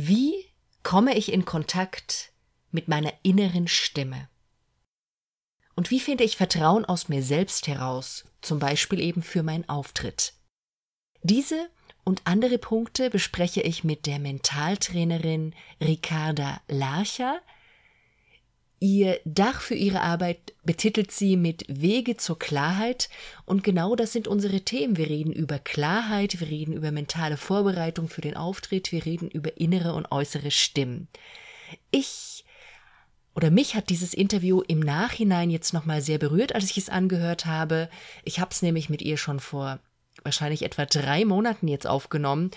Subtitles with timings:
[0.00, 0.44] Wie
[0.84, 2.30] komme ich in Kontakt
[2.70, 4.28] mit meiner inneren Stimme?
[5.74, 10.34] Und wie finde ich Vertrauen aus mir selbst heraus, zum Beispiel eben für meinen Auftritt?
[11.22, 11.68] Diese
[12.04, 17.40] und andere Punkte bespreche ich mit der Mentaltrainerin Ricarda Larcher.
[18.80, 23.08] Ihr Dach für ihre Arbeit betitelt sie mit Wege zur Klarheit
[23.44, 24.96] und genau das sind unsere Themen.
[24.96, 29.60] Wir reden über Klarheit, wir reden über mentale Vorbereitung für den Auftritt, wir reden über
[29.60, 31.08] innere und äußere Stimmen.
[31.90, 32.44] Ich
[33.34, 37.46] oder mich hat dieses Interview im Nachhinein jetzt nochmal sehr berührt, als ich es angehört
[37.46, 37.88] habe.
[38.24, 39.78] Ich habe es nämlich mit ihr schon vor
[40.24, 42.50] wahrscheinlich etwa drei Monaten jetzt aufgenommen.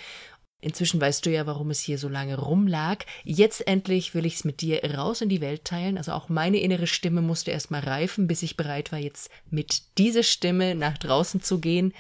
[0.62, 3.06] Inzwischen weißt du ja, warum es hier so lange rumlag.
[3.24, 5.98] Jetzt endlich will ich es mit dir raus in die Welt teilen.
[5.98, 10.24] Also auch meine innere Stimme musste erstmal reifen, bis ich bereit war, jetzt mit dieser
[10.24, 11.94] Stimme nach draußen zu gehen.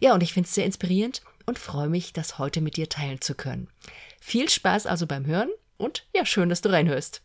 [0.00, 3.20] Ja, und ich finde es sehr inspirierend und freue mich, das heute mit dir teilen
[3.20, 3.68] zu können.
[4.20, 7.22] Viel Spaß also beim Hören und ja, schön, dass du reinhörst.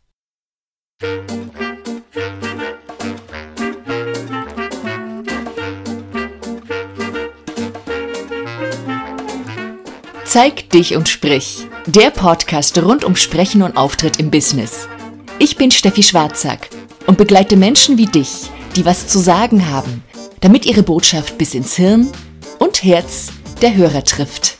[10.33, 11.67] Zeig dich und sprich.
[11.85, 14.87] Der Podcast rund um Sprechen und Auftritt im Business.
[15.37, 16.69] Ich bin Steffi Schwarzack
[17.05, 20.03] und begleite Menschen wie dich, die was zu sagen haben,
[20.41, 22.11] damit ihre Botschaft bis ins Hirn
[22.57, 23.27] und Herz
[23.61, 24.57] der Hörer trifft.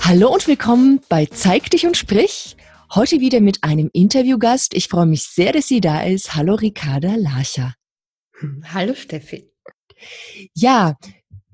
[0.00, 2.56] Hallo und willkommen bei Zeig dich und sprich.
[2.94, 4.74] Heute wieder mit einem Interviewgast.
[4.74, 6.34] Ich freue mich sehr, dass sie da ist.
[6.34, 7.74] Hallo Ricarda Larcher.
[8.64, 9.50] Hallo Steffi.
[10.52, 10.98] Ja,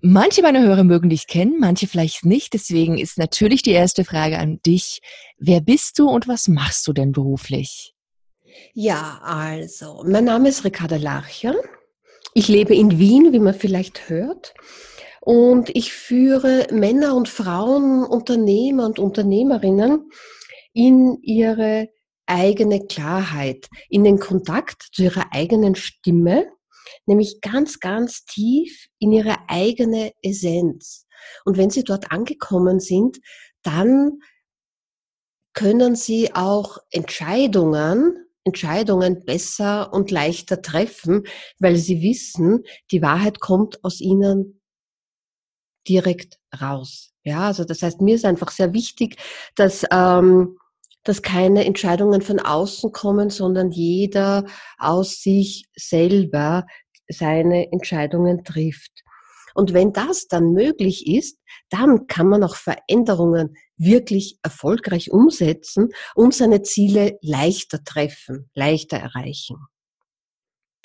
[0.00, 2.54] manche meiner Hörer mögen dich kennen, manche vielleicht nicht.
[2.54, 4.98] Deswegen ist natürlich die erste Frage an dich.
[5.38, 7.94] Wer bist du und was machst du denn beruflich?
[8.74, 11.54] Ja, also, mein Name ist Ricarda Larcher.
[12.34, 14.54] Ich lebe in Wien, wie man vielleicht hört.
[15.20, 20.10] Und ich führe Männer und Frauen, Unternehmer und Unternehmerinnen
[20.72, 21.88] in ihre
[22.26, 26.50] eigene Klarheit, in den Kontakt zu ihrer eigenen Stimme,
[27.06, 31.06] nämlich ganz, ganz tief in ihre eigene Essenz.
[31.44, 33.18] Und wenn sie dort angekommen sind,
[33.62, 34.20] dann
[35.54, 41.24] können sie auch Entscheidungen, Entscheidungen besser und leichter treffen,
[41.58, 44.60] weil sie wissen, die Wahrheit kommt aus ihnen
[45.88, 47.12] direkt raus.
[47.28, 49.16] Ja, also das heißt, mir ist einfach sehr wichtig,
[49.54, 50.56] dass, ähm,
[51.04, 54.46] dass keine Entscheidungen von außen kommen, sondern jeder
[54.78, 56.64] aus sich selber
[57.06, 58.92] seine Entscheidungen trifft.
[59.54, 66.32] Und wenn das dann möglich ist, dann kann man auch Veränderungen wirklich erfolgreich umsetzen und
[66.32, 69.56] seine Ziele leichter treffen, leichter erreichen.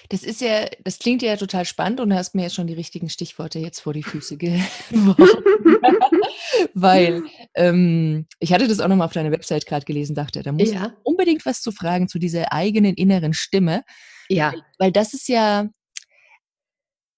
[0.10, 2.74] Das ist ja, das klingt ja total spannend und du hast mir jetzt schon die
[2.74, 5.44] richtigen Stichworte jetzt vor die Füße geworfen.
[6.74, 7.24] Weil
[7.56, 10.96] ähm, ich hatte das auch nochmal auf deiner Website gerade gelesen, dachte, da muss ja.
[11.04, 13.84] unbedingt was zu fragen zu dieser eigenen inneren Stimme.
[14.30, 14.52] Ja.
[14.52, 15.70] Weil, weil das ist ja,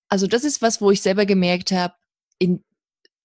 [0.10, 1.94] also das ist was, wo ich selber gemerkt habe,
[2.40, 2.64] in,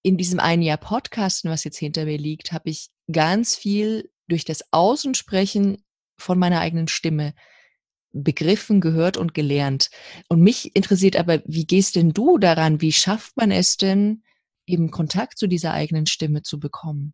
[0.03, 4.45] in diesem einen Jahr Podcasten, was jetzt hinter mir liegt, habe ich ganz viel durch
[4.45, 5.83] das Außensprechen
[6.17, 7.33] von meiner eigenen Stimme
[8.13, 9.89] begriffen, gehört und gelernt.
[10.27, 12.81] Und mich interessiert aber, wie gehst denn du daran?
[12.81, 14.23] Wie schafft man es denn,
[14.65, 17.13] eben Kontakt zu dieser eigenen Stimme zu bekommen,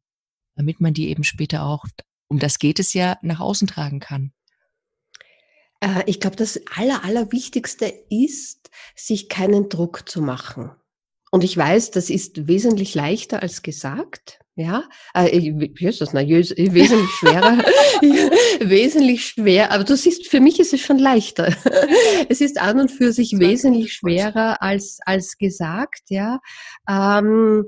[0.56, 1.86] damit man die eben später auch,
[2.28, 4.34] um das geht es ja, nach außen tragen kann?
[5.80, 10.72] Äh, ich glaube, das Aller, Allerwichtigste ist, sich keinen Druck zu machen.
[11.32, 14.40] Und ich weiß, das ist wesentlich leichter als gesagt.
[14.60, 15.38] Ja, äh,
[15.78, 17.60] Jesus, na, wesentlich schwerer,
[18.60, 21.56] wesentlich schwer, aber du siehst, für mich ist es schon leichter.
[22.30, 26.40] es ist an und für sich wesentlich schwerer als, als gesagt, ja.
[26.90, 27.66] Ähm,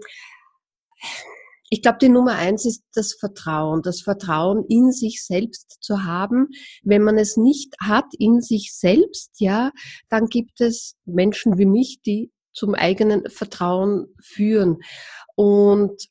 [1.69, 6.47] ich glaube, die Nummer eins ist das Vertrauen, das Vertrauen in sich selbst zu haben.
[6.81, 9.71] Wenn man es nicht hat in sich selbst, ja,
[10.09, 14.79] dann gibt es Menschen wie mich, die zum eigenen Vertrauen führen.
[15.35, 16.09] Und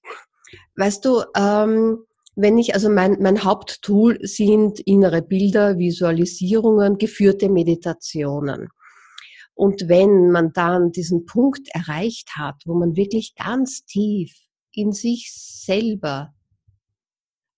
[0.76, 2.04] weißt du, ähm,
[2.36, 8.68] wenn ich, also mein, mein Haupttool sind innere Bilder, Visualisierungen, geführte Meditationen.
[9.54, 14.32] Und wenn man dann diesen Punkt erreicht hat, wo man wirklich ganz tief
[14.72, 16.32] in sich selber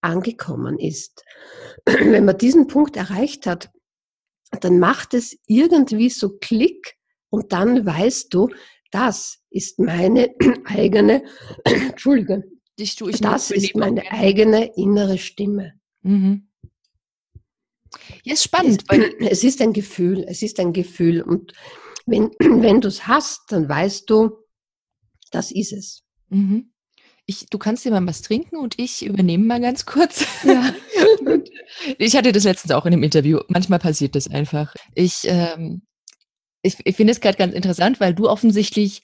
[0.00, 1.24] angekommen ist,
[1.84, 3.70] wenn man diesen Punkt erreicht hat,
[4.62, 6.96] dann macht es irgendwie so Klick
[7.28, 8.48] und dann weißt du,
[8.90, 10.34] das ist meine
[10.64, 11.22] eigene,
[11.64, 12.44] Entschuldige,
[12.80, 15.74] Dich tue ich das ist meine eigene innere Stimme.
[16.00, 16.48] Mhm.
[18.24, 18.84] Ja, ist spannend.
[18.88, 21.20] Es, es, ist ein Gefühl, es ist ein Gefühl.
[21.20, 21.52] Und
[22.06, 24.30] Wenn, wenn du es hast, dann weißt du,
[25.30, 26.04] das ist es.
[26.30, 26.72] Mhm.
[27.26, 30.24] Ich, du kannst dir mal was trinken und ich übernehme mal ganz kurz.
[30.42, 30.74] Ja.
[31.98, 33.40] ich hatte das letztens auch in einem Interview.
[33.48, 34.74] Manchmal passiert das einfach.
[34.94, 35.82] Ich, ähm,
[36.62, 39.02] ich, ich finde es gerade ganz interessant, weil du offensichtlich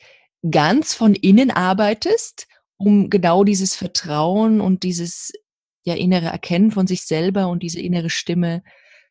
[0.51, 5.33] ganz von innen arbeitest, um genau dieses Vertrauen und dieses
[5.85, 8.63] ja innere Erkennen von sich selber und diese innere Stimme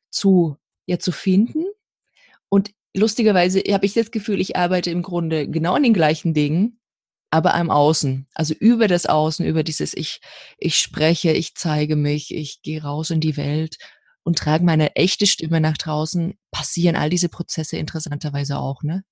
[0.09, 1.65] zu ja zu finden.
[2.49, 6.79] Und lustigerweise habe ich das Gefühl, ich arbeite im Grunde genau an den gleichen Dingen,
[7.31, 10.21] aber am Außen, also über das Außen, über dieses ich
[10.57, 13.77] ich spreche, ich zeige mich, ich gehe raus in die Welt
[14.23, 19.03] und trage meine echte Stimme nach draußen, passieren all diese Prozesse interessanterweise auch, ne?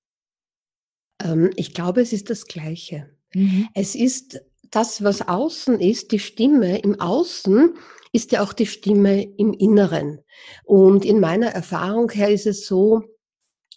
[1.22, 3.10] Ähm, ich glaube, es ist das Gleiche.
[3.34, 3.68] Mhm.
[3.74, 4.42] Es ist
[4.72, 7.76] das, was außen ist, die Stimme im Außen,
[8.12, 10.20] ist ja auch die Stimme im Inneren.
[10.64, 13.04] Und in meiner Erfahrung her ist es so,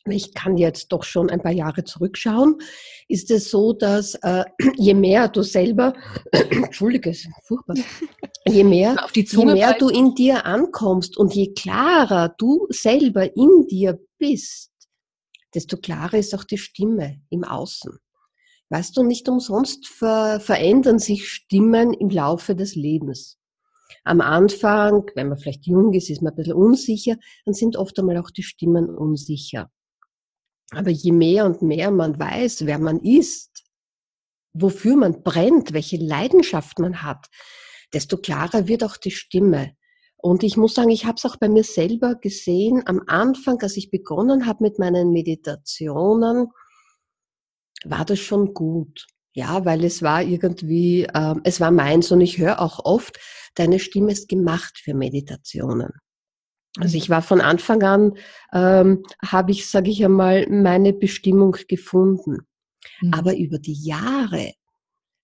[0.08, 2.58] ich kann jetzt doch schon ein paar Jahre zurückschauen,
[3.08, 4.44] ist es so, dass äh,
[4.76, 5.94] je mehr du selber,
[6.32, 7.76] Entschuldige, furchtbar,
[8.47, 13.99] je mehr, je mehr du in dir ankommst und je klarer du selber in dir
[14.19, 14.70] bist,
[15.55, 17.99] desto klarer ist auch die Stimme im Außen.
[18.68, 23.38] Weißt du, nicht umsonst ver verändern sich Stimmen im Laufe des Lebens.
[24.02, 27.98] Am Anfang, wenn man vielleicht jung ist, ist man ein bisschen unsicher, dann sind oft
[27.98, 29.70] einmal auch die Stimmen unsicher.
[30.72, 33.64] Aber je mehr und mehr man weiß, wer man ist,
[34.52, 37.26] wofür man brennt, welche Leidenschaft man hat,
[37.92, 39.76] desto klarer wird auch die Stimme.
[40.16, 43.76] Und ich muss sagen, ich habe es auch bei mir selber gesehen, am Anfang, als
[43.76, 46.48] ich begonnen habe mit meinen Meditationen,
[47.91, 49.06] war das schon gut.
[49.33, 53.19] Ja, weil es war irgendwie, äh, es war meins und ich höre auch oft,
[53.55, 55.91] deine Stimme ist gemacht für Meditationen.
[56.79, 58.12] Also ich war von Anfang an,
[58.53, 62.47] ähm, habe ich, sage ich einmal, meine Bestimmung gefunden.
[63.00, 63.15] Mhm.
[63.15, 64.53] Aber über die Jahre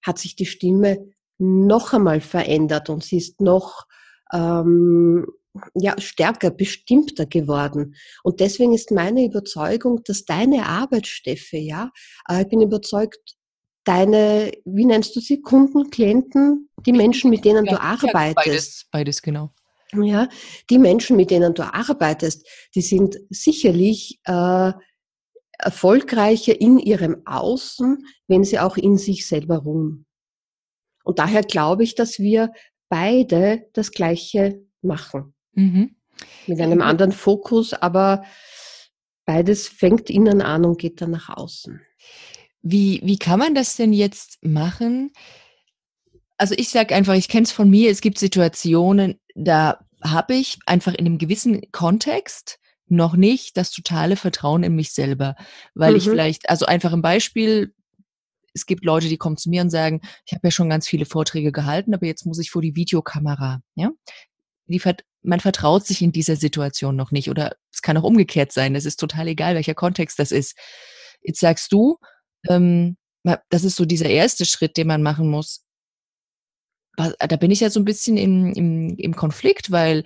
[0.03, 3.87] hat sich die Stimme noch einmal verändert und sie ist noch
[4.33, 5.27] ähm,
[5.75, 7.95] ja, stärker, bestimmter geworden.
[8.23, 11.91] Und deswegen ist meine Überzeugung, dass deine Arbeit, Steffe, ja,
[12.29, 13.37] äh, ich bin überzeugt,
[13.85, 18.13] deine, wie nennst du sie, Kunden, Klienten, die Menschen, mit denen ja, du arbeitest.
[18.15, 19.51] Ja, beides, beides, genau.
[19.95, 20.29] Ja,
[20.71, 24.73] die Menschen, mit denen du arbeitest, die sind sicherlich äh,
[25.59, 30.07] erfolgreicher in ihrem Außen, wenn sie auch in sich selber ruhen.
[31.05, 32.53] Und daher glaube ich, dass wir
[32.89, 35.35] beide das Gleiche machen.
[35.55, 35.97] Mhm.
[36.47, 36.87] Mit einem ja.
[36.87, 38.25] anderen Fokus, aber
[39.25, 41.81] beides fängt innen an und geht dann nach außen.
[42.63, 45.13] Wie, wie kann man das denn jetzt machen?
[46.37, 50.59] Also ich sage einfach, ich kenne es von mir, es gibt Situationen, da habe ich
[50.67, 52.59] einfach in einem gewissen Kontext
[52.89, 55.35] noch nicht das totale Vertrauen in mich selber,
[55.75, 55.97] weil mhm.
[55.97, 57.75] ich vielleicht, also einfach ein Beispiel,
[58.55, 61.07] es gibt Leute, die kommen zu mir und sagen, ich habe ja schon ganz viele
[61.07, 63.63] Vorträge gehalten, aber jetzt muss ich vor die Videokamera.
[63.75, 63.91] Ja,
[64.67, 64.81] die,
[65.23, 68.75] man vertraut sich in dieser Situation noch nicht oder es kann auch umgekehrt sein.
[68.75, 70.57] Es ist total egal, welcher Kontext das ist.
[71.23, 71.99] Jetzt sagst du,
[72.49, 72.97] ähm,
[73.49, 75.65] das ist so dieser erste Schritt, den man machen muss.
[76.97, 80.05] Da bin ich ja so ein bisschen im, im, im Konflikt, weil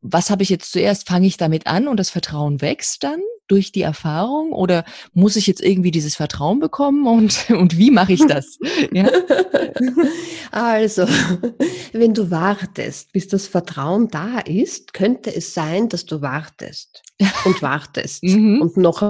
[0.00, 1.08] was habe ich jetzt zuerst?
[1.08, 5.46] Fange ich damit an und das Vertrauen wächst dann durch die Erfahrung oder muss ich
[5.46, 8.58] jetzt irgendwie dieses Vertrauen bekommen und, und wie mache ich das?
[8.92, 9.08] ja?
[10.52, 11.06] Also,
[11.92, 17.02] wenn du wartest, bis das Vertrauen da ist, könnte es sein, dass du wartest
[17.44, 18.62] und wartest mhm.
[18.62, 19.02] und noch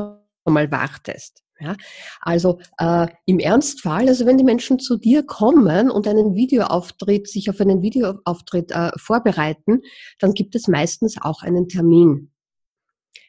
[0.44, 1.42] einmal wartest.
[1.58, 1.74] Ja,
[2.20, 7.48] also äh, im Ernstfall, also wenn die Menschen zu dir kommen und einen Videoauftritt, sich
[7.48, 9.80] auf einen Videoauftritt äh, vorbereiten,
[10.18, 12.30] dann gibt es meistens auch einen Termin.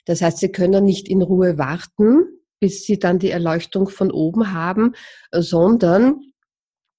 [0.05, 2.25] Das heißt, sie können nicht in Ruhe warten,
[2.59, 4.93] bis sie dann die Erleuchtung von oben haben,
[5.31, 6.19] sondern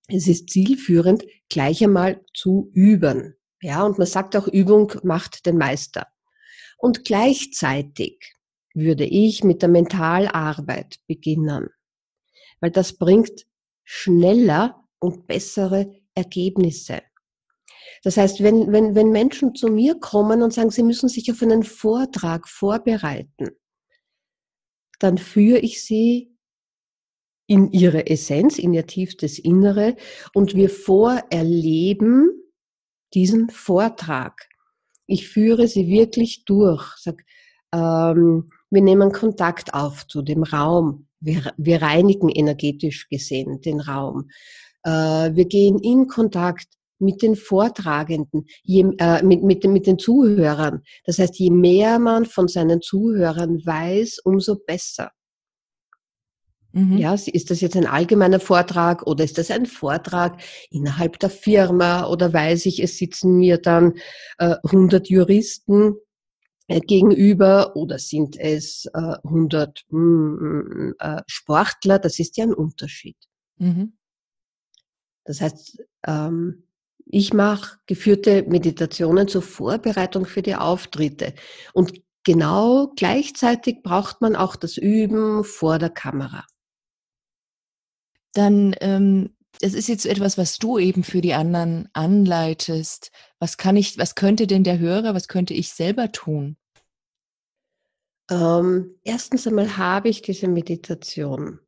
[0.08, 3.35] es ist zielführend, gleich einmal zu üben.
[3.61, 6.06] Ja, und man sagt auch, Übung macht den Meister.
[6.78, 8.35] Und gleichzeitig
[8.78, 11.68] würde ich mit der Mentalarbeit beginnen,
[12.61, 13.47] weil das bringt
[13.85, 17.02] schneller und bessere Ergebnisse.
[18.02, 21.42] Das heißt, wenn, wenn, wenn Menschen zu mir kommen und sagen, sie müssen sich auf
[21.42, 23.50] einen Vortrag vorbereiten,
[24.99, 26.37] dann führe ich sie
[27.47, 29.97] in ihre Essenz, in ihr tiefstes Innere
[30.35, 32.30] und wir vorerleben
[33.14, 34.49] diesen Vortrag.
[35.06, 36.85] Ich führe sie wirklich durch.
[36.99, 37.25] Sag,
[37.73, 41.07] ähm, wir nehmen Kontakt auf zu dem Raum.
[41.21, 44.31] Wir, wir reinigen energetisch gesehen den Raum.
[44.85, 44.91] Äh,
[45.35, 46.69] wir gehen in Kontakt
[47.01, 50.83] mit den Vortragenden, je, äh, mit, mit, mit den Zuhörern.
[51.05, 55.11] Das heißt, je mehr man von seinen Zuhörern weiß, umso besser.
[56.73, 56.99] Mhm.
[56.99, 62.07] Ja, ist das jetzt ein allgemeiner Vortrag oder ist das ein Vortrag innerhalb der Firma
[62.07, 63.95] oder weiß ich, es sitzen mir dann
[64.39, 65.95] äh, 100 Juristen
[66.69, 71.99] gegenüber oder sind es äh, 100 mh, hm, äh, Sportler?
[71.99, 73.17] Das ist ja ein Unterschied.
[73.57, 73.95] Mhm.
[75.25, 76.65] Das heißt, ähm,
[77.07, 81.35] ich mache geführte Meditationen zur Vorbereitung für die Auftritte.
[81.73, 86.45] Und genau gleichzeitig braucht man auch das Üben vor der Kamera.
[88.35, 93.11] Dann, ähm, das ist jetzt etwas, was du eben für die anderen anleitest.
[93.38, 96.57] Was kann ich, was könnte denn der Hörer, was könnte ich selber tun?
[98.31, 101.61] Ähm, erstens einmal habe ich diese Meditation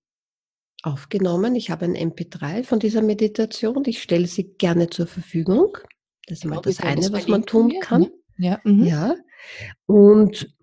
[0.82, 1.56] aufgenommen.
[1.56, 3.82] Ich habe ein MP3 von dieser Meditation.
[3.87, 5.76] Ich stelle sie gerne zur Verfügung.
[6.26, 8.08] Das ist mal das eine, was man tun kann.
[8.37, 8.60] Ja.
[8.64, 8.84] Mhm.
[8.84, 9.14] ja.
[9.87, 10.54] Und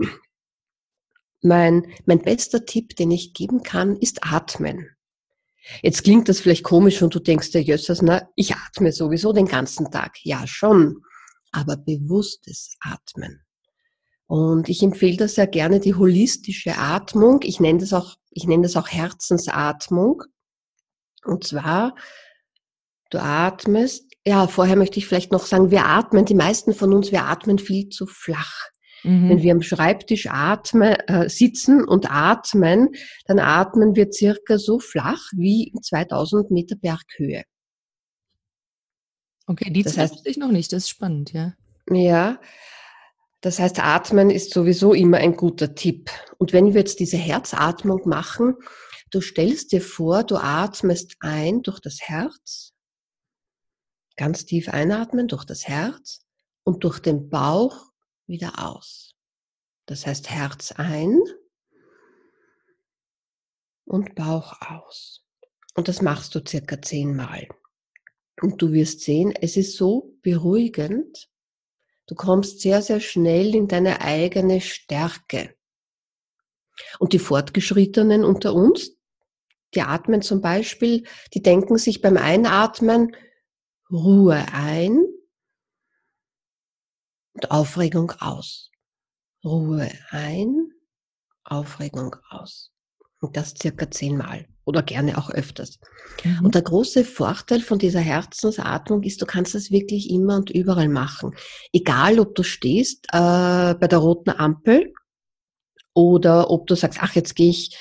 [1.42, 4.97] mein, mein bester Tipp, den ich geben kann, ist atmen.
[5.82, 9.48] Jetzt klingt das vielleicht komisch und du denkst dir, Jössers, na, ich atme sowieso den
[9.48, 10.18] ganzen Tag.
[10.24, 11.04] Ja, schon.
[11.52, 13.42] Aber bewusstes Atmen.
[14.28, 17.40] Und ich empfehle das sehr gerne, die holistische Atmung.
[17.44, 20.24] Ich nenne das auch, ich nenne das auch Herzensatmung.
[21.24, 21.96] Und zwar,
[23.10, 27.12] du atmest, ja, vorher möchte ich vielleicht noch sagen, wir atmen, die meisten von uns,
[27.12, 28.70] wir atmen viel zu flach.
[29.04, 29.30] Mhm.
[29.30, 32.90] Wenn wir am Schreibtisch atmen, äh, sitzen und atmen,
[33.26, 37.44] dann atmen wir circa so flach wie 2000 Meter Berghöhe.
[39.46, 41.54] Okay, die das heißt, ich noch nicht, das ist spannend, ja.
[41.90, 42.40] Ja,
[43.42, 46.10] das heißt, Atmen ist sowieso immer ein guter Tipp.
[46.38, 48.56] Und wenn wir jetzt diese Herzatmung machen,
[49.12, 52.74] du stellst dir vor, du atmest ein durch das Herz,
[54.18, 56.26] ganz tief einatmen durch das Herz
[56.64, 57.87] und durch den Bauch
[58.28, 59.16] wieder aus.
[59.86, 61.22] Das heißt Herz ein
[63.86, 65.24] und Bauch aus.
[65.76, 67.48] Und das machst du circa zehnmal.
[68.42, 71.30] Und du wirst sehen, es ist so beruhigend.
[72.06, 75.56] Du kommst sehr, sehr schnell in deine eigene Stärke.
[77.00, 78.98] Und die Fortgeschrittenen unter uns,
[79.74, 81.04] die atmen zum Beispiel,
[81.34, 83.16] die denken sich beim Einatmen
[83.92, 85.07] Ruhe ein
[87.38, 88.72] und Aufregung aus.
[89.46, 90.72] Ruhe ein,
[91.44, 92.72] Aufregung aus.
[93.20, 95.80] Und das circa zehnmal oder gerne auch öfters.
[96.24, 96.46] Mhm.
[96.46, 100.90] Und der große Vorteil von dieser Herzensatmung ist, du kannst das wirklich immer und überall
[100.90, 101.36] machen.
[101.72, 104.92] Egal, ob du stehst äh, bei der roten Ampel
[105.94, 107.78] oder ob du sagst, ach, jetzt gehe ich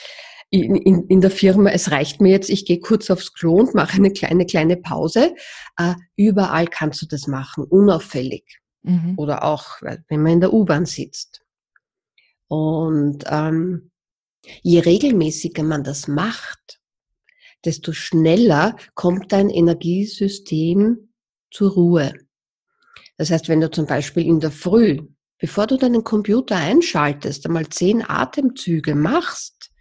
[0.51, 3.75] in, in, in der Firma, es reicht mir jetzt, ich gehe kurz aufs Klo und
[3.75, 5.35] mache eine kleine, kleine Pause.
[5.79, 8.61] Äh, überall kannst du das machen, unauffällig.
[8.87, 9.14] Mhm.
[9.16, 11.43] Oder auch, wenn man in der U-Bahn sitzt.
[12.49, 13.90] Und ähm,
[14.62, 16.81] je regelmäßiger man das macht,
[17.64, 21.12] desto schneller kommt dein Energiesystem
[21.50, 22.14] zur Ruhe.
[23.16, 25.00] Das heißt, wenn du zum Beispiel in der Früh,
[25.38, 29.73] bevor du deinen Computer einschaltest, einmal zehn Atemzüge machst,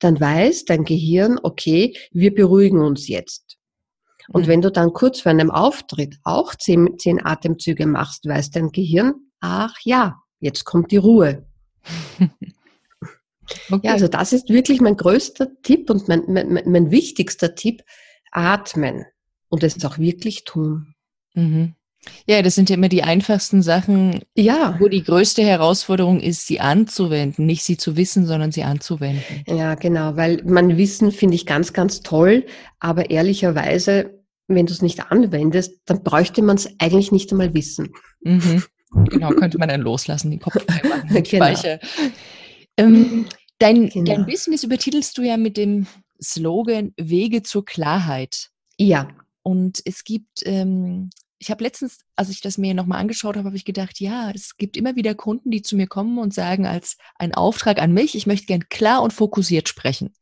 [0.00, 3.49] dann weiß dein Gehirn, okay, wir beruhigen uns jetzt.
[4.32, 4.48] Und mhm.
[4.48, 9.14] wenn du dann kurz vor einem Auftritt auch zehn, zehn Atemzüge machst, weiß dein Gehirn,
[9.40, 11.46] ach ja, jetzt kommt die Ruhe.
[13.68, 13.88] Okay.
[13.88, 17.82] Ja, also das ist wirklich mein größter Tipp und mein, mein, mein wichtigster Tipp.
[18.30, 19.06] Atmen
[19.48, 20.94] und es auch wirklich tun.
[21.34, 21.74] Mhm.
[22.26, 24.76] Ja, das sind ja immer die einfachsten Sachen, ja.
[24.78, 27.44] wo die größte Herausforderung ist, sie anzuwenden.
[27.44, 29.44] Nicht sie zu wissen, sondern sie anzuwenden.
[29.46, 32.46] Ja, genau, weil man Wissen finde ich ganz, ganz toll,
[32.78, 34.19] aber ehrlicherweise,
[34.54, 37.92] wenn du es nicht anwendest, dann bräuchte man es eigentlich nicht einmal wissen.
[38.22, 38.64] Mhm.
[38.92, 40.56] Genau, könnte man dann loslassen, den Kopf
[41.30, 41.54] genau.
[42.76, 43.26] Ähm,
[43.58, 44.04] dein, genau.
[44.04, 45.86] dein Business übertitelst du ja mit dem
[46.20, 48.50] Slogan Wege zur Klarheit.
[48.78, 49.08] Ja.
[49.42, 53.56] Und es gibt, ähm, ich habe letztens, als ich das mir nochmal angeschaut habe, habe
[53.56, 56.96] ich gedacht, ja, es gibt immer wieder Kunden, die zu mir kommen und sagen als
[57.16, 60.12] ein Auftrag an mich, ich möchte gern klar und fokussiert sprechen.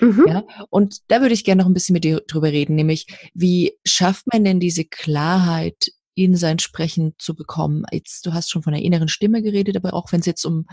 [0.00, 0.24] Mhm.
[0.28, 3.74] Ja, und da würde ich gerne noch ein bisschen mit dir drüber reden, nämlich wie
[3.84, 7.84] schafft man denn diese Klarheit in sein Sprechen zu bekommen?
[7.92, 10.66] Jetzt, du hast schon von der inneren Stimme geredet, aber auch wenn es jetzt um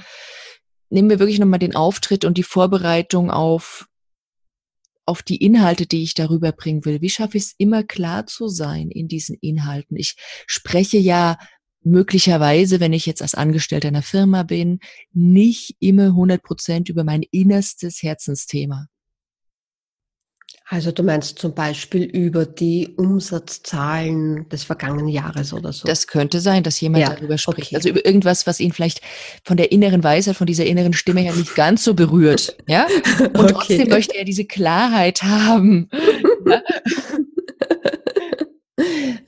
[0.89, 3.88] nehmen wir wirklich nochmal den Auftritt und die Vorbereitung auf,
[5.05, 7.01] auf die Inhalte, die ich darüber bringen will.
[7.01, 9.98] Wie schaffe ich es immer klar zu sein in diesen Inhalten?
[9.98, 10.15] Ich
[10.48, 11.38] spreche ja
[11.84, 14.79] möglicherweise, wenn ich jetzt als Angestellter einer Firma bin,
[15.13, 18.88] nicht immer 100 Prozent über mein innerstes Herzensthema.
[20.67, 25.86] Also du meinst zum Beispiel über die Umsatzzahlen des vergangenen Jahres oder so?
[25.86, 27.67] Das könnte sein, dass jemand ja, darüber spricht.
[27.67, 27.75] Okay.
[27.75, 29.01] Also über irgendwas, was ihn vielleicht
[29.43, 32.57] von der inneren Weisheit, von dieser inneren Stimme her nicht ganz so berührt.
[32.67, 32.88] Ja?
[33.19, 33.51] Und okay.
[33.51, 35.88] trotzdem möchte er diese Klarheit haben.
[36.48, 36.62] ja,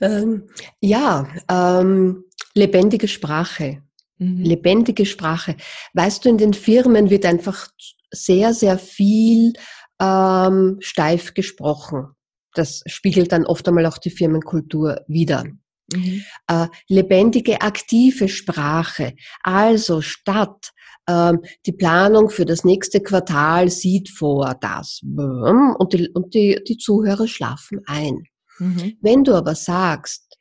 [0.00, 0.42] ähm,
[0.80, 3.82] ja ähm, lebendige Sprache.
[4.18, 4.42] Mhm.
[4.42, 5.56] Lebendige Sprache.
[5.94, 7.68] Weißt du, in den Firmen wird einfach
[8.10, 9.52] sehr, sehr viel
[10.00, 12.08] ähm, steif gesprochen.
[12.54, 15.44] Das spiegelt dann oft einmal auch die Firmenkultur wider.
[15.92, 16.24] Mhm.
[16.48, 19.14] Äh, lebendige, aktive Sprache.
[19.42, 20.72] Also statt
[21.08, 26.76] ähm, die Planung für das nächste Quartal sieht vor das und die, und die, die
[26.76, 28.24] Zuhörer schlafen ein.
[28.58, 28.98] Mhm.
[29.00, 30.36] Wenn du aber sagst,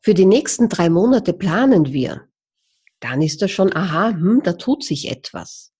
[0.00, 2.28] für die nächsten drei Monate planen wir,
[2.98, 5.71] dann ist das schon, aha, hm, da tut sich etwas.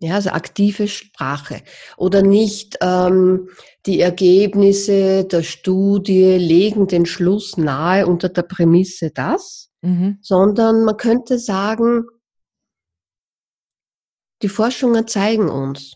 [0.00, 1.62] Ja, also aktive Sprache.
[1.96, 3.48] Oder nicht ähm,
[3.86, 10.18] die Ergebnisse der Studie legen den Schluss nahe unter der Prämisse das, mhm.
[10.20, 12.04] sondern man könnte sagen,
[14.42, 15.94] die Forschungen zeigen uns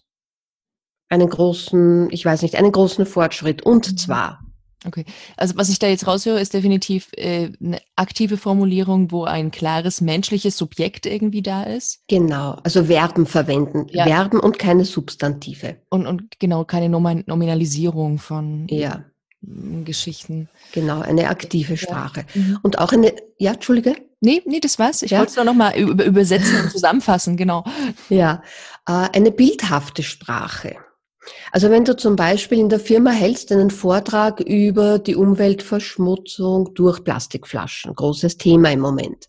[1.11, 3.62] einen großen, ich weiß nicht, einen großen Fortschritt.
[3.62, 3.97] Und mhm.
[3.97, 4.48] zwar
[4.87, 5.04] Okay,
[5.37, 10.00] also was ich da jetzt raushöre, ist definitiv äh, eine aktive Formulierung, wo ein klares
[10.00, 12.00] menschliches Subjekt irgendwie da ist.
[12.06, 14.04] Genau, also Verben verwenden, ja.
[14.04, 15.76] Verben und keine Substantive.
[15.90, 19.04] Und, und genau, keine Nominalisierung von ja.
[19.42, 20.49] Geschichten.
[20.73, 22.25] Genau, eine aktive Sprache.
[22.35, 22.40] Ja.
[22.40, 22.58] Mhm.
[22.62, 23.97] Und auch eine, ja, Entschuldige?
[24.20, 25.02] Nee, nee, das war's.
[25.02, 25.18] Ich ja.
[25.18, 27.64] wollte es nur nochmal über, übersetzen und zusammenfassen, genau.
[28.08, 28.42] Ja,
[28.87, 30.76] äh, eine bildhafte Sprache.
[31.52, 37.02] Also wenn du zum Beispiel in der Firma hältst einen Vortrag über die Umweltverschmutzung durch
[37.04, 39.28] Plastikflaschen, großes Thema im Moment.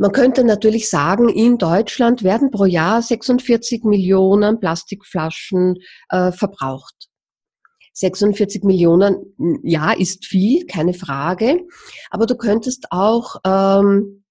[0.00, 5.78] Man könnte natürlich sagen, in Deutschland werden pro Jahr 46 Millionen Plastikflaschen
[6.08, 6.94] äh, verbraucht.
[7.94, 11.66] 46 Millionen, ja, ist viel, keine Frage.
[12.10, 14.22] Aber du könntest auch ähm,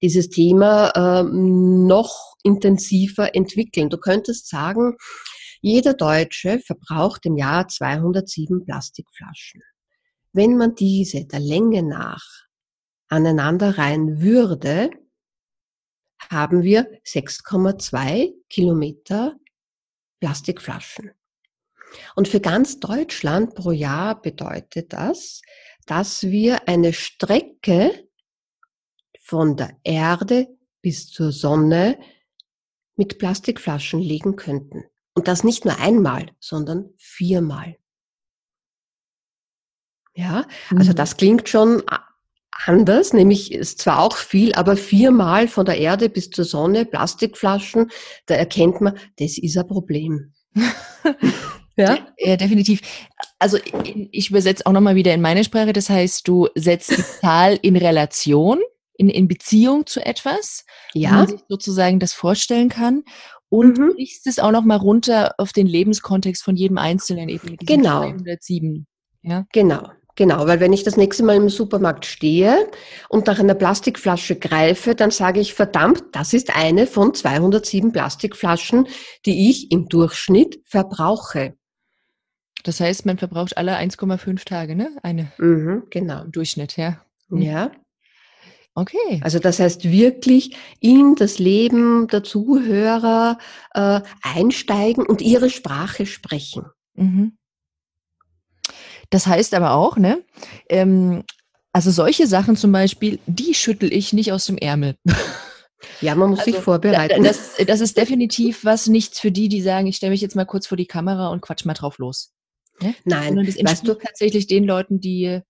[0.00, 3.90] dieses Thema ähm, noch intensiver entwickeln.
[3.90, 4.96] Du könntest sagen,
[5.60, 9.62] jeder Deutsche verbraucht im Jahr 207 Plastikflaschen.
[10.32, 12.24] Wenn man diese der Länge nach
[13.08, 14.90] aneinander reihen würde,
[16.30, 19.36] haben wir 6,2 Kilometer
[20.20, 21.12] Plastikflaschen.
[22.16, 25.40] Und für ganz Deutschland pro Jahr bedeutet das,
[25.86, 28.08] dass wir eine Strecke
[29.20, 30.48] von der Erde
[30.82, 31.98] bis zur Sonne
[32.96, 34.84] mit Plastikflaschen legen könnten.
[35.18, 37.74] Und das nicht nur einmal, sondern viermal.
[40.14, 40.94] Ja, also mhm.
[40.94, 41.82] das klingt schon
[42.64, 47.90] anders, nämlich ist zwar auch viel, aber viermal von der Erde bis zur Sonne Plastikflaschen,
[48.26, 50.34] da erkennt man, das ist ein Problem.
[51.76, 52.06] ja?
[52.16, 52.80] ja, definitiv.
[53.40, 53.58] Also
[54.12, 57.74] ich übersetze auch nochmal wieder in meine Sprache, das heißt, du setzt die Zahl in
[57.74, 58.60] Relation,
[58.94, 61.10] in, in Beziehung zu etwas, ja.
[61.10, 63.02] wo man sich sozusagen das vorstellen kann
[63.48, 63.92] und mhm.
[63.94, 68.02] brichst es auch noch mal runter auf den Lebenskontext von jedem Einzelnen eben mit genau.
[68.02, 68.86] 207.
[69.22, 69.46] Ja?
[69.52, 69.90] Genau.
[70.18, 72.68] Genau, weil wenn ich das nächste Mal im Supermarkt stehe
[73.08, 78.88] und nach einer Plastikflasche greife, dann sage ich, verdammt, das ist eine von 207 Plastikflaschen,
[79.26, 81.54] die ich im Durchschnitt verbrauche.
[82.64, 84.90] Das heißt, man verbraucht alle 1,5 Tage, ne?
[85.04, 85.30] Eine.
[85.38, 86.24] Mhm, genau.
[86.24, 87.00] Im Durchschnitt, ja.
[87.28, 87.42] Mhm.
[87.42, 87.70] Ja.
[88.78, 89.20] Okay.
[89.24, 93.38] Also das heißt wirklich in das Leben der Zuhörer
[93.74, 96.66] äh, einsteigen und ihre Sprache sprechen.
[96.94, 97.36] Mhm.
[99.10, 100.24] Das heißt aber auch, ne?
[100.68, 101.24] Ähm,
[101.72, 104.96] also solche Sachen zum Beispiel, die schüttel ich nicht aus dem Ärmel.
[106.00, 107.22] Ja, man muss also, sich vorbereiten.
[107.22, 110.44] Das, das ist definitiv was nichts für die, die sagen, ich stelle mich jetzt mal
[110.44, 112.32] kurz vor die Kamera und quatsch mal drauf los.
[112.80, 112.96] Ne?
[113.04, 115.40] Nein, Sondern das weißt du tatsächlich den Leuten, die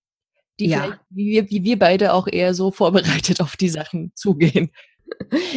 [0.59, 0.99] die ja.
[1.09, 4.71] wie wir, wie wir beide auch eher so vorbereitet auf die Sachen zugehen.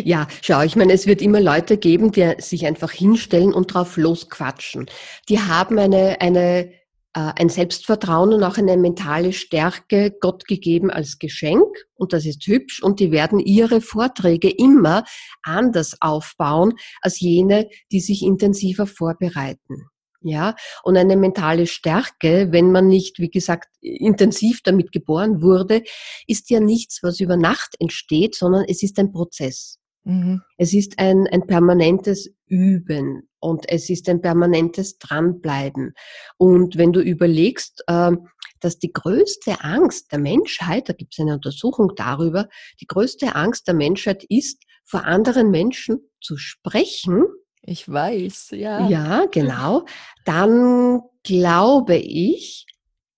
[0.03, 3.99] Ja, schau, ich meine, es wird immer Leute geben, die sich einfach hinstellen und drauf
[3.99, 4.87] losquatschen.
[5.29, 6.73] Die haben eine, eine,
[7.15, 11.69] äh, ein Selbstvertrauen und auch eine mentale Stärke Gott gegeben als Geschenk.
[11.95, 12.83] Und das ist hübsch.
[12.83, 15.05] Und die werden ihre Vorträge immer
[15.43, 19.87] anders aufbauen als jene, die sich intensiver vorbereiten.
[20.25, 25.83] Ja, und eine mentale Stärke, wenn man nicht, wie gesagt, intensiv damit geboren wurde,
[26.27, 29.79] ist ja nichts, was über Nacht entsteht, sondern es ist ein Prozess.
[30.05, 30.43] Mhm.
[30.57, 35.95] Es ist ein, ein permanentes Üben und es ist ein permanentes Dranbleiben.
[36.39, 38.13] Und wenn du überlegst, äh,
[38.61, 42.49] dass die größte Angst der Menschheit, da gibt es eine Untersuchung darüber,
[42.81, 47.25] die größte Angst der Menschheit ist, vor anderen Menschen zu sprechen,
[47.63, 48.89] Ich weiß, ja.
[48.89, 49.87] Ja, genau.
[50.25, 52.67] Dann glaube ich,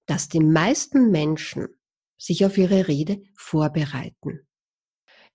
[0.07, 1.69] dass die meisten Menschen
[2.19, 4.41] sich auf ihre Rede vorbereiten.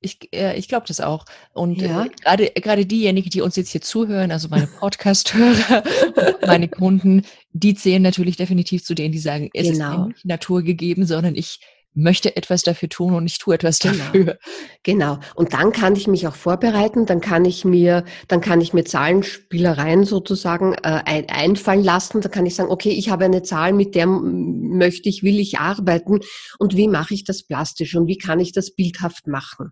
[0.02, 1.26] Ich, äh, ich glaube das auch.
[1.54, 2.06] Und ja.
[2.06, 5.84] äh, gerade gerade diejenigen, die uns jetzt hier zuhören, also meine Podcast-Hörer,
[6.48, 10.04] meine Kunden, die zählen natürlich definitiv zu denen, die sagen, es genau.
[10.04, 11.60] ist nicht Natur gegeben, sondern ich
[11.94, 13.96] möchte etwas dafür tun und ich tue etwas genau.
[13.98, 14.38] dafür.
[14.84, 15.20] Genau.
[15.36, 18.86] Und dann kann ich mich auch vorbereiten, dann kann ich mir, dann kann ich mir
[18.86, 22.22] Zahlenspielereien sozusagen äh, ein, einfallen lassen.
[22.22, 25.60] Da kann ich sagen, okay, ich habe eine Zahl, mit der möchte ich, will ich
[25.60, 26.20] arbeiten
[26.58, 29.72] und wie mache ich das plastisch und wie kann ich das bildhaft machen?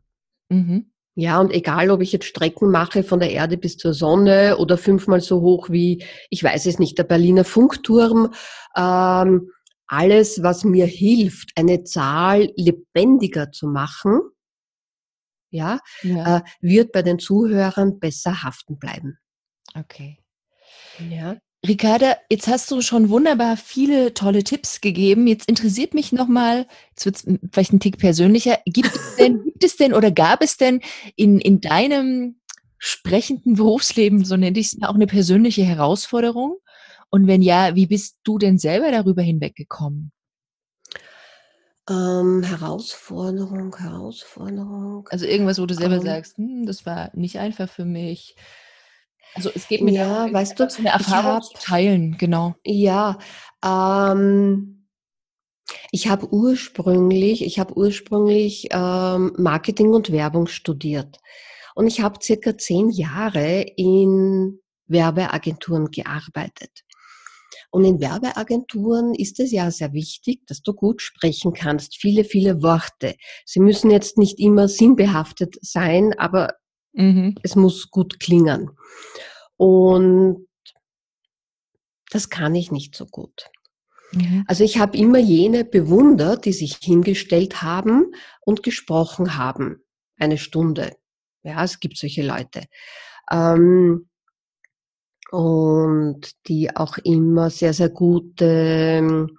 [0.50, 0.92] Mhm.
[1.20, 4.78] Ja, und egal, ob ich jetzt Strecken mache von der Erde bis zur Sonne oder
[4.78, 8.34] fünfmal so hoch wie, ich weiß es nicht, der Berliner Funkturm,
[8.76, 9.50] ähm,
[9.88, 14.22] alles, was mir hilft, eine Zahl lebendiger zu machen,
[15.50, 16.38] ja, ja.
[16.38, 19.18] Äh, wird bei den Zuhörern besser haften bleiben.
[19.76, 20.18] Okay.
[21.10, 21.38] Ja.
[21.66, 25.28] Ricarda, jetzt hast du schon wunderbar viele tolle Tipps gegeben.
[25.28, 29.64] Jetzt interessiert mich nochmal, jetzt wird es vielleicht ein Tick persönlicher, gibt es denn, gibt
[29.64, 30.82] es denn oder gab es denn
[31.16, 32.40] in, in deinem
[32.78, 36.58] sprechenden Berufsleben, so nenne ich es, auch eine persönliche Herausforderung?
[37.10, 40.12] Und wenn ja, wie bist du denn selber darüber hinweggekommen?
[41.90, 45.08] Ähm, Herausforderung, Herausforderung.
[45.10, 48.36] Also irgendwas, wo du selber ähm, sagst, hm, das war nicht einfach für mich.
[49.34, 52.56] Also es geht mir ja, darum, weißt du, eine Erfahrung hab, zu teilen, genau.
[52.66, 53.20] Ja,
[53.64, 54.88] ähm,
[55.92, 61.20] ich habe ursprünglich, ich habe ursprünglich ähm, Marketing und Werbung studiert
[61.76, 66.84] und ich habe circa zehn Jahre in Werbeagenturen gearbeitet.
[67.70, 72.62] Und in Werbeagenturen ist es ja sehr wichtig, dass du gut sprechen kannst, viele, viele
[72.64, 73.16] Worte.
[73.46, 76.56] Sie müssen jetzt nicht immer sinnbehaftet sein, aber
[76.94, 77.36] mhm.
[77.44, 78.72] es muss gut klingen.
[79.58, 80.48] Und
[82.10, 83.50] das kann ich nicht so gut.
[84.14, 84.46] Mhm.
[84.48, 88.14] Also ich habe immer jene bewundert, die sich hingestellt haben
[88.46, 89.84] und gesprochen haben.
[90.18, 90.96] Eine Stunde.
[91.44, 92.64] Ja, es gibt solche Leute.
[93.32, 94.10] Ähm,
[95.32, 99.38] und die auch immer sehr, sehr gute, ähm,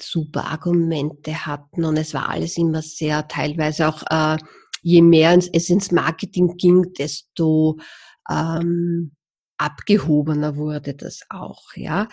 [0.00, 4.36] super Argumente hatten und es war alles immer sehr, teilweise auch, äh,
[4.82, 7.78] je mehr es ins Marketing ging, desto
[8.28, 9.12] ähm,
[9.58, 12.08] abgehobener wurde das auch, ja.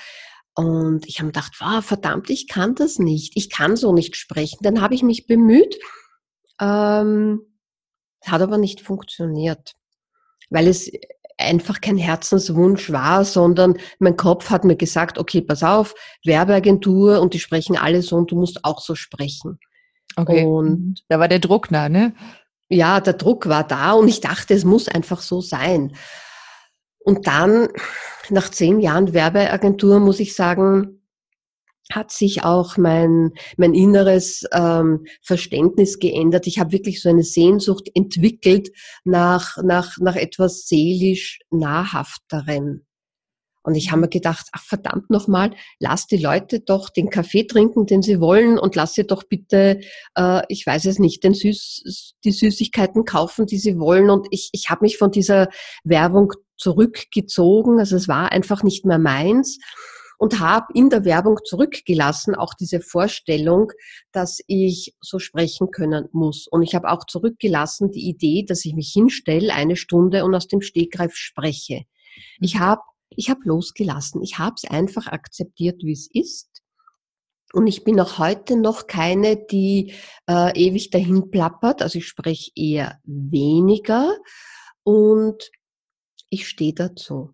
[0.56, 4.60] Und ich habe gedacht, wow, verdammt, ich kann das nicht, ich kann so nicht sprechen.
[4.62, 5.80] Dann habe ich mich bemüht,
[6.60, 7.42] ähm,
[8.26, 9.76] hat aber nicht funktioniert,
[10.50, 10.92] weil es
[11.39, 17.34] einfach kein Herzenswunsch war, sondern mein Kopf hat mir gesagt, okay, pass auf, Werbeagentur und
[17.34, 19.60] die sprechen alle so und du musst auch so sprechen.
[20.15, 20.43] Okay.
[20.43, 22.13] Und da war der Druck da, ne?
[22.67, 25.95] Ja, der Druck war da und ich dachte, es muss einfach so sein.
[26.99, 27.69] Und dann,
[28.30, 30.98] nach zehn Jahren Werbeagentur, muss ich sagen,
[31.91, 36.47] hat sich auch mein, mein inneres ähm, Verständnis geändert.
[36.47, 38.69] Ich habe wirklich so eine Sehnsucht entwickelt
[39.04, 42.86] nach, nach, nach etwas seelisch Nahrhafterem.
[43.62, 47.86] Und ich habe mir gedacht, ach verdammt nochmal, lass die Leute doch den Kaffee trinken,
[47.86, 49.82] den sie wollen und lass sie doch bitte,
[50.15, 54.10] äh, ich weiß es nicht, den Süß, die Süßigkeiten kaufen, die sie wollen.
[54.10, 55.49] Und ich, ich habe mich von dieser
[55.84, 57.80] Werbung zurückgezogen.
[57.80, 59.60] Also es war einfach nicht mehr meins
[60.19, 63.71] und habe in der Werbung zurückgelassen auch diese Vorstellung,
[64.12, 66.45] dass ich so sprechen können muss.
[66.45, 70.47] Und ich habe auch zurückgelassen die Idee, dass ich mich hinstelle eine Stunde und aus
[70.47, 71.86] dem Stegreif spreche.
[72.41, 72.60] Ich mhm.
[72.60, 72.82] habe
[73.15, 74.21] ich hab losgelassen.
[74.21, 76.49] Ich habe es einfach akzeptiert, wie es ist.
[77.53, 79.93] Und ich bin auch heute noch keine, die
[80.27, 81.82] äh, ewig dahin plappert.
[81.82, 84.17] Also ich spreche eher weniger
[84.84, 85.49] und
[86.29, 87.32] ich stehe dazu.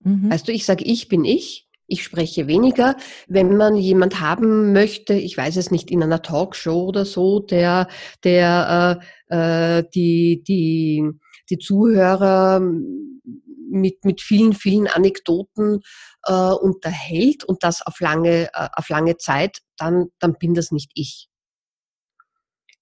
[0.00, 0.30] Mhm.
[0.30, 2.96] Weißt du, ich sage, ich bin ich ich spreche weniger.
[3.28, 7.88] Wenn man jemand haben möchte, ich weiß es nicht, in einer Talkshow oder so, der,
[8.24, 9.00] der
[9.30, 11.04] äh, äh, die, die,
[11.50, 15.80] die Zuhörer mit, mit vielen, vielen Anekdoten
[16.24, 20.90] äh, unterhält und das auf lange, äh, auf lange Zeit, dann, dann bin das nicht
[20.94, 21.28] ich.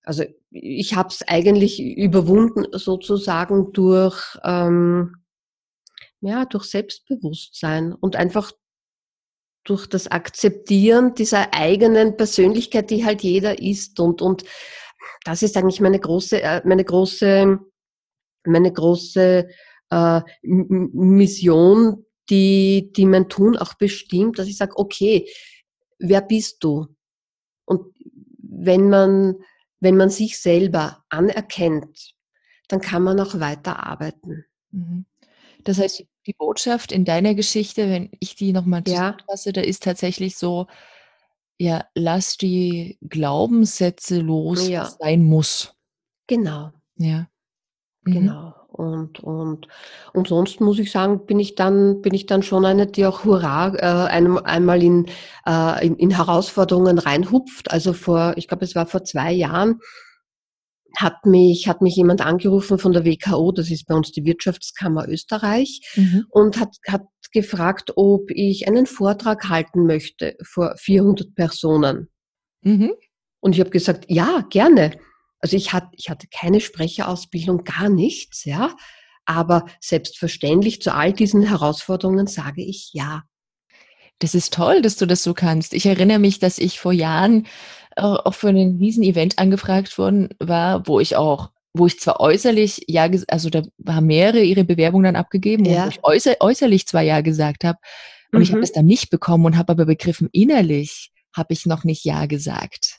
[0.02, 5.16] Also ich habe es eigentlich überwunden sozusagen durch, ähm,
[6.20, 8.52] ja, durch Selbstbewusstsein und einfach
[9.70, 14.00] durch das Akzeptieren dieser eigenen Persönlichkeit, die halt jeder ist.
[14.00, 14.42] Und, und
[15.24, 17.58] das ist eigentlich meine große, äh, meine große,
[18.44, 19.48] meine große
[19.90, 25.28] äh, Mission, die, die mein Tun auch bestimmt, dass ich sage, okay,
[26.00, 26.88] wer bist du?
[27.64, 27.94] Und
[28.38, 29.36] wenn man,
[29.78, 32.16] wenn man sich selber anerkennt,
[32.66, 34.44] dann kann man auch weiter arbeiten.
[34.72, 35.06] Mhm.
[35.62, 39.16] Das heißt, die Botschaft in deiner Geschichte, wenn ich die nochmal Ja.
[39.18, 40.66] zusammenfasse, da ist tatsächlich so,
[41.58, 44.84] ja, lass die Glaubenssätze los, was Ja.
[45.00, 45.74] sein muss.
[46.28, 46.72] Genau.
[46.96, 47.28] Ja.
[48.04, 48.12] Mhm.
[48.12, 48.54] Genau.
[48.70, 49.68] Und und
[50.14, 53.24] und sonst muss ich sagen, bin ich dann bin ich dann schon eine, die auch
[53.24, 55.06] hurra, äh, einem einmal in
[55.46, 57.70] äh, in in Herausforderungen reinhupft.
[57.72, 59.80] Also vor ich glaube, es war vor 2 Jahren
[60.98, 65.08] hat mich hat mich jemand angerufen von der WKO, das ist bei uns die Wirtschaftskammer
[65.08, 66.26] Österreich, Mhm.
[66.28, 72.08] und hat hat gefragt, ob ich einen Vortrag halten möchte vor 400 Personen.
[72.62, 72.92] Mhm.
[73.40, 74.92] Und ich habe gesagt: „Ja, gerne.“
[75.38, 78.74] Also, ich hatte ich hatte keine Sprecherausbildung, gar nichts, ja,
[79.24, 83.22] aber selbstverständlich zu all diesen Herausforderungen sage ich ja.
[84.18, 85.72] Das ist toll, dass du das so kannst.
[85.72, 87.46] Ich erinnere mich, dass ich vor Jahren,
[88.04, 93.08] auch für 'nen Riesen-Event angefragt worden war, wo ich auch wo ich zwar äußerlich ja
[93.28, 95.88] also, da haben mehrere ihre Bewerbung dann abgegeben und wo Ja.
[95.88, 97.78] ich äußer äußerlich zwar ja gesagt habe
[98.34, 98.62] und ich habe Mhm.
[98.62, 102.98] das dann nicht bekommen und habe aber begriffen, innerlich habe ich noch nicht ja gesagt.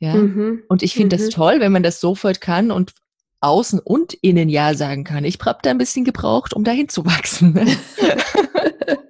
[0.00, 0.14] Ja?
[0.16, 0.62] Mhm.
[0.68, 1.30] Und ich finde das Mhm.
[1.30, 2.92] toll, wenn man das sofort kann und
[3.42, 5.24] außen und innen ja sagen kann.
[5.24, 7.66] Ich habe da 'n bisschen gebraucht, um dahin zu wachsen, ne?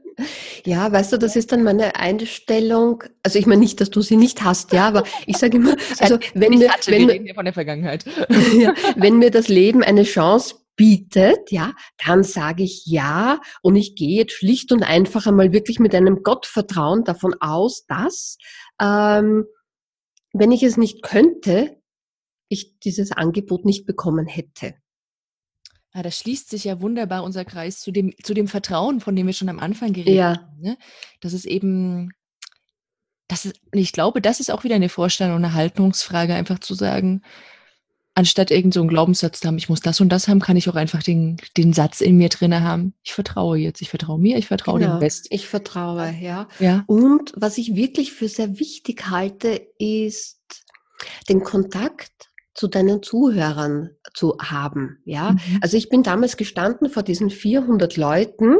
[0.65, 4.17] Ja, weißt du, das ist dann meine Einstellung also, ich meine nicht, dass du sie
[4.17, 7.55] nicht hast, ja, aber ich sage immer, also, wenn ich mir wenn wir von der
[7.55, 8.05] Vergangenheit.
[8.59, 13.95] ja, wenn mir das Leben eine Chance bietet, ja, dann sage ich ja und ich
[13.95, 18.39] gehe jetzt schlicht und einfach einmal wirklich mit einem Gottvertrauen davon aus, dass,
[18.81, 19.45] ähm,
[20.33, 21.77] wenn ich es nicht könnte,
[22.49, 24.75] ich dieses Angebot nicht bekommen hätte.
[25.95, 29.27] Ah, da schließt sich ja wunderbar unser Kreis zu dem zu dem Vertrauen, von dem
[29.27, 30.37] wir schon am Anfang geredet Ja.
[30.37, 30.79] haben, ne?
[31.21, 32.13] Das ist eben
[33.31, 36.75] das ist ich glaube, das ist auch wieder 'ne Vorstellung und 'ne Haltungsfrage, einfach zu
[36.75, 37.23] sagen,
[38.15, 40.77] anstatt irgend so Glaubenssatz zu haben: „Ich muss das und das haben“, kann ich auch
[40.77, 43.83] einfach den den Satz in mir drinne haben: „Ich vertraue jetzt.
[43.83, 46.49] Ich vertraue mir, ich vertraue dem Genau, Rest.“ ich vertraue, ja.
[46.61, 46.87] Ja.
[46.87, 50.41] Und was ich wirklich für sehr wichtig halte, ist
[51.29, 55.33] den Kontakt zu deinen Zuhörern zu haben, ja?
[55.33, 55.59] Mhm.
[55.61, 58.57] Also, ich bin damals gestanden vor diesen 400 Leuten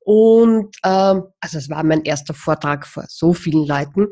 [0.00, 2.24] und, ähm also, es war mein 1.
[2.34, 4.08] Vortrag vor so vielen Leuten.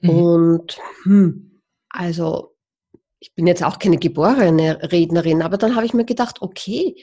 [0.00, 0.10] Mhm.
[0.10, 2.54] Und, hm, also,
[3.20, 6.96] ich bin jetzt auch keine geborene Rednerin, aber dann habe ich mir gedacht: „Okay,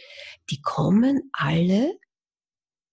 [0.50, 1.98] die kommen alle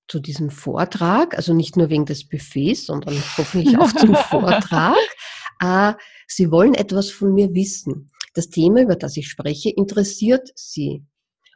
[0.08, 4.96] zu diesem Vortrag, also, nicht nur wegen des Buffets, sondern hoffentlich auch zum Vortrag.
[5.60, 5.94] Äh,
[6.28, 8.10] sie wollen etwas von mir wissen.
[8.34, 11.02] Das Thema, über das ich spreche, interessiert sie.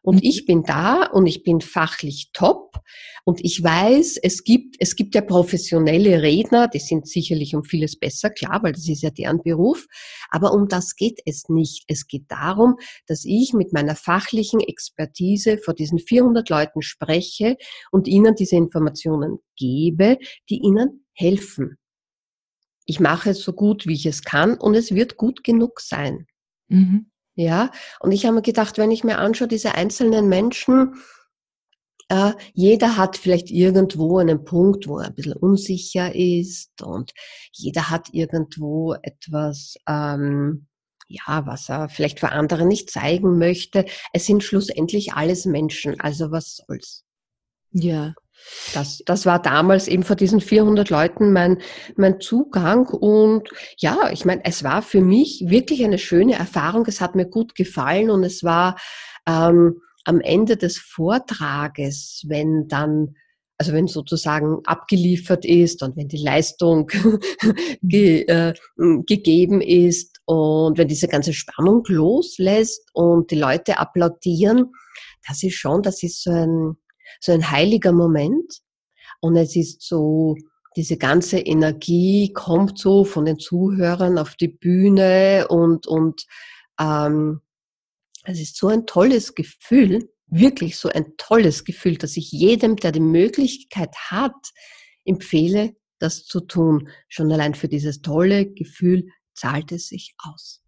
[0.02, 0.20] Und Mhm.
[0.24, 2.80] ich bin da und ich bin fachlich top
[3.24, 7.96] und ich weiß, es gibt es gibt ja professionelle Redner, die sind sicherlich um vieles
[7.96, 9.86] besser, klar, weil das ist ja deren Beruf,
[10.30, 11.84] aber um das geht es nicht.
[11.86, 17.56] Es geht darum, dass ich mit meiner fachlichen Expertise vor diesen 400 Leuten spreche
[17.92, 20.18] und ihnen diese Informationen gebe,
[20.50, 21.78] die ihnen helfen.
[22.86, 26.26] Ich mache es so gut, wie ich es kann und es wird gut genug sein.
[26.68, 27.06] Mhm.
[27.34, 30.96] Ja, und ich habe mir gedacht, wenn ich mir anschaue, diese einzelnen Menschen,
[32.08, 37.12] äh, jeder hat vielleicht irgendwo einen Punkt, wo er ein bisschen unsicher ist und
[37.52, 40.66] jeder hat irgendwo etwas, ähm,
[41.08, 43.86] ja, was er vielleicht vor anderen nicht zeigen möchte.
[44.12, 47.04] Es sind schlussendlich alles Menschen, also was soll's?
[47.70, 48.14] Ja.
[48.74, 51.58] Das das war damals eben vor diesen 400 Leuten mein
[51.96, 56.84] mein Zugang und ja, ich meine, es war für mich wirklich eine schöne Erfahrung.
[56.86, 58.76] Es hat mir gut gefallen und es war,
[59.26, 63.14] ähm, am Ende des Vortrages, wenn dann
[63.58, 66.90] also, wenn sozusagen abgeliefert ist und wenn die Leistung
[67.82, 68.54] ge äh,
[69.06, 74.72] gegeben ist und wenn diese ganze Spannung loslässt und die Leute applaudieren,
[75.28, 76.76] das ist schon das ist so ein
[77.20, 78.60] so ein heiliger Moment.
[79.20, 80.36] Und es ist so
[80.76, 86.26] diese ganze Energie kommt so von den Zuhörern auf die Bühne und und,
[86.80, 87.40] ähm,
[88.24, 92.92] es ist so ein tolles Gefühl, wirklich so ein tolles Gefühl, dass ich jedem, der
[92.92, 94.52] die Möglichkeit hat,
[95.04, 96.88] empfehle, das zu tun.
[97.08, 100.61] Schon allein für dieses tolle Gefühl zahlt es sich aus.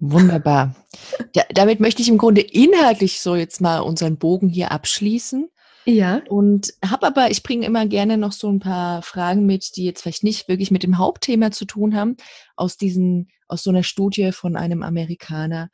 [0.00, 0.74] Wunderbar.
[1.34, 5.48] Ja, damit möchte ich im Grunde inhaltlich so jetzt mal unseren Bogen hier abschließen
[5.86, 6.22] Ja.
[6.28, 10.02] und habe aber ich bringe immer gerne noch so 'n paar Fragen mit, die jetzt
[10.02, 12.16] vielleicht nicht wirklich mit dem Hauptthema zu tun haben,
[12.56, 15.70] aus diesen aus so 'ner Studie von einem Amerikaner,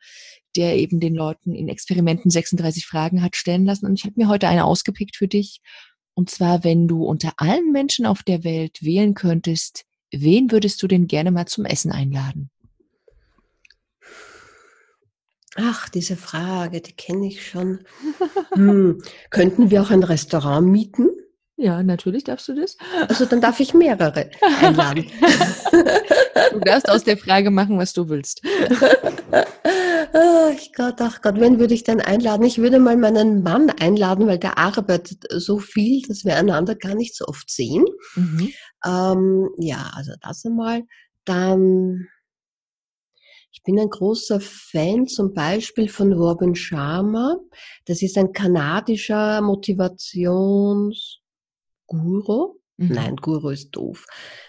[0.55, 3.85] der eben den Leuten in Experimenten 36 Fragen hat stellen lassen.
[3.87, 5.59] Und ich habe mir heute eine ausgepickt für dich.
[6.15, 10.87] Und zwar, wenn du unter allen Menschen auf der Welt wählen könntest, wen würdest du
[10.87, 12.49] denn gerne mal zum Essen einladen?
[15.55, 17.79] Ach, diese Frage, die kenne ich schon.
[18.53, 19.01] Hm.
[19.29, 21.09] Könnten wir auch ein Restaurant mieten?
[21.55, 22.77] Ja, natürlich darfst du das.
[23.07, 25.05] Also dann darf ich mehrere einladen.
[26.51, 28.41] du darfst aus der Frage machen, was du willst.
[30.13, 32.45] ach Gott, ach Gott, wen würde ich denn einladen?
[32.45, 36.95] Ich würde mal meinen Mann einladen, weil der arbeitet so viel, dass wir einander gar
[36.95, 37.85] nicht so oft sehen.
[38.15, 38.49] Mhm.
[38.85, 40.83] Ähm, ja, also das einmal.
[41.25, 42.07] Dann
[43.53, 47.37] ich bin ein großer Fan zum Beispiel von Robin Sharma.
[47.85, 51.21] Das ist ein kanadischer Motivationsguru.
[51.87, 52.87] Mhm.
[52.87, 54.07] Nein, Guru ist doof.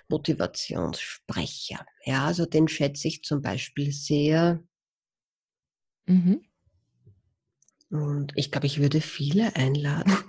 [0.09, 1.85] Motivationssprecher.
[2.07, 4.65] Ja, also den schätze ich zum Beispiel sehr.
[6.07, 6.43] Mhm.
[7.91, 10.17] Und ich glaube, ich würde viele einladen.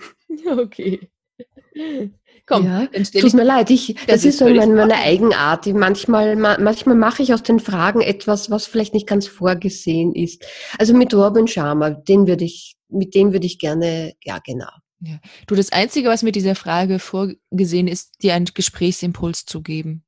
[0.47, 1.09] Okay.
[2.47, 5.65] Komm, ja, tut mir leid, ich, das, das ist so meine, meine Eigenart.
[5.65, 10.45] Manchmal, manchmal mache ich aus den Fragen etwas, was vielleicht nicht ganz vorgesehen ist.
[10.77, 14.69] Also mit Robin Sharma, den würde ich, mit dem würde ich gerne, ja genau.
[14.99, 15.19] Ja.
[15.47, 20.03] Du, das Einzige, was mit dieser Frage vorgesehen ist, dir einen Gesprächsimpuls zu geben.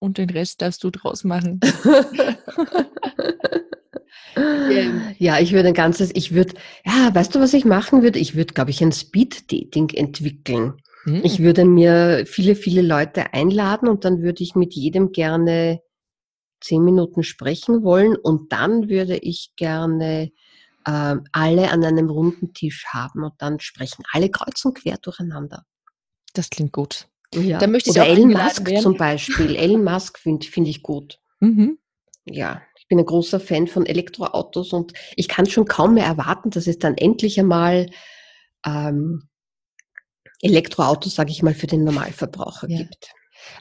[0.00, 1.60] Und den Rest darfst du draus machen.
[5.18, 8.18] ja, ich würde ein ganzes, ich würde, ja, weißt du, was ich machen würde?
[8.18, 10.74] Ich würde, glaube ich, ein Speed-Dating entwickeln.
[11.04, 11.20] Mhm.
[11.22, 15.80] Ich würde mir viele, viele Leute einladen und dann würde ich mit jedem gerne
[16.60, 20.30] zehn Minuten sprechen wollen und dann würde ich gerne
[20.86, 25.64] äh, alle an einem runden Tisch haben und dann sprechen alle kreuz und quer durcheinander.
[26.32, 27.06] Das klingt gut.
[27.34, 27.58] Ja.
[27.58, 28.82] Dann möchte ich Oder Elon Musk werden.
[28.82, 29.56] zum Beispiel.
[29.56, 31.18] Elon Musk finde find ich gut.
[31.40, 31.78] Mhm.
[32.24, 36.50] Ja, ich bin ein großer Fan von Elektroautos und ich kann schon kaum mehr erwarten,
[36.50, 37.88] dass es dann endlich einmal
[38.66, 39.28] ähm,
[40.42, 42.78] Elektroautos, sage ich mal, für den Normalverbraucher ja.
[42.78, 43.10] gibt.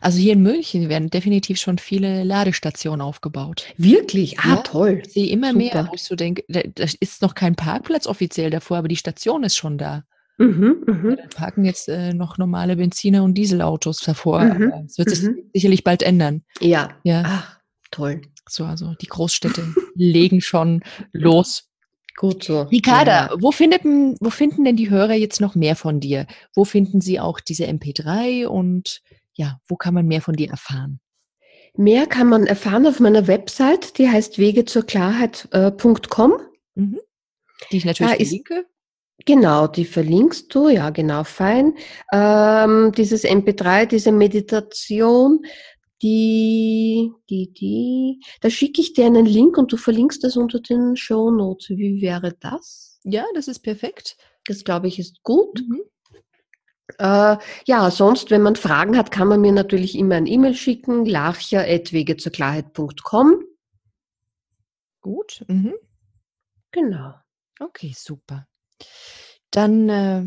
[0.02, 3.66] Also hier in München werden definitiv schon viele Ladestationen aufgebaut.
[3.78, 4.40] Wirklich?
[4.40, 5.02] Ah, ja, toll.
[5.06, 5.58] Ich sehe immer Super.
[5.58, 8.98] mehr, wo ich so denke, da, da, ist noch kein Parkplatz offiziell davor, aber die
[8.98, 10.04] Station ist schon da.
[10.38, 11.16] Mhm, mh.
[11.16, 14.44] Da parken jetzt äh, noch normale Benziner- und Dieselautos davor.
[14.44, 15.38] Mhm, es wird sich mhm.
[15.54, 16.44] sicherlich bald ändern.
[16.60, 16.90] Ja.
[17.04, 17.24] Ja.
[17.26, 17.60] Ach,
[17.92, 18.22] toll.
[18.48, 21.70] So, also die Großstädte legen schon los.
[22.16, 22.62] Gut so.
[22.64, 23.36] Ricarda, ja.
[23.40, 26.28] wo, finden, wo finden denn die Hörer jetzt noch mehr von dir?
[26.54, 29.02] Wo finden sie auch diese MP3 und
[29.34, 31.00] ja, wo kann man mehr von dir erfahren?
[31.76, 36.32] Mehr kann man erfahren auf meiner Website, die heißt wegezurklarheit.com.
[36.32, 37.00] Äh, mhm.
[37.72, 38.54] Die ich natürlich da verlinke.
[38.54, 38.68] Ist,
[39.26, 41.74] genau, die verlinkst du, ja, genau, fein.
[42.12, 45.44] Ähm, dieses MP3, diese Meditation,
[46.04, 50.98] die, die, die, da schicke ich dir einen Link und du verlinkst das unter den
[50.98, 51.70] Show Notes.
[51.70, 53.00] Wie wäre das?
[53.04, 54.18] Ja, das ist perfekt.
[54.46, 55.64] Das glaube ich ist gut.
[55.68, 55.82] Mhm.
[57.00, 61.06] Äh, ja, sonst, wenn man Fragen hat, kann man mir natürlich immer ein E-Mail schicken,
[61.06, 63.46] larcher.wegezurklarheit.com.
[65.00, 65.46] Gut.
[65.48, 65.76] Mhm.
[66.72, 67.14] Genau.
[67.60, 68.46] Okay, super.
[69.52, 70.26] Dann äh,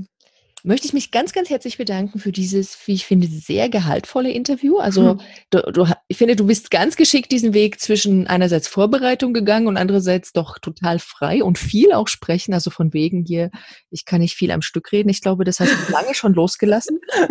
[0.66, 4.78] möchte ich mich ganz, ganz herzlich bedanken für dieses, wie ich finde, sehr gehaltvolle Interview.
[4.78, 5.20] Also hm.
[5.50, 9.76] du, du, ich finde, du bist ganz geschickt diesen Weg zwischen einerseits Vorbereitung gegangen und
[9.76, 12.52] andererseits doch total frei und viel auch sprechen.
[12.52, 13.50] Also von wegen hier,
[13.90, 15.08] ich kann nicht viel am Stück reden.
[15.08, 16.98] Ich glaube, das hast du lange schon losgelassen.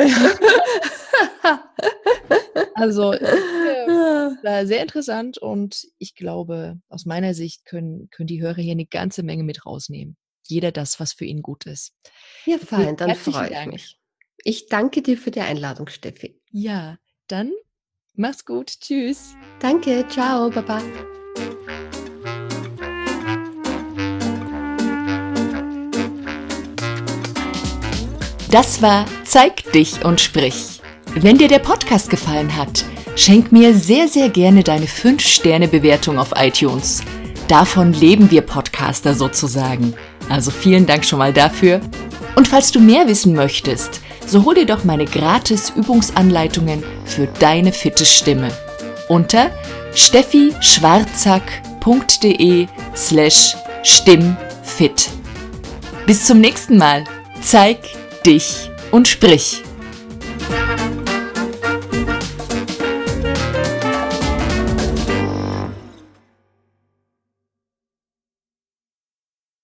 [2.73, 3.11] also
[4.43, 8.85] war sehr interessant und ich glaube, aus meiner Sicht können, können die Hörer hier eine
[8.85, 10.15] ganze Menge mit rausnehmen
[10.47, 11.93] jeder das, was für ihn gut ist.
[12.45, 13.99] Ja, fein, dann freue ich mich.
[14.43, 16.39] Ich danke dir für die Einladung, Steffi.
[16.51, 17.51] Ja, dann
[18.13, 18.79] mach's gut.
[18.79, 19.35] Tschüss.
[19.59, 20.81] Danke, ciao, baba.
[28.51, 29.05] Das war
[29.35, 30.79] Zeig dich und sprich.
[31.15, 32.85] Wenn dir der Podcast gefallen hat,
[33.17, 37.03] schenk mir sehr, sehr gerne deine 5-Sterne-Bewertung auf iTunes.
[37.47, 39.93] Davon leben wir Podcaster sozusagen.
[40.29, 41.81] Also vielen Dank schon mal dafür.
[42.35, 47.71] Und falls du mehr wissen möchtest, so hol dir doch meine gratis Übungsanleitungen für deine
[47.71, 48.51] fitte Stimme
[49.07, 49.51] unter
[49.93, 55.11] steffischwarzack.de slash stimmfit.
[56.05, 57.05] Bis zum nächsten Mal.
[57.41, 57.79] Zeig
[58.25, 59.63] dich und sprich.